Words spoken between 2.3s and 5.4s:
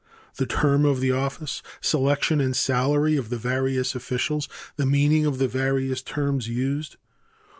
and salary of the various officials. The meaning of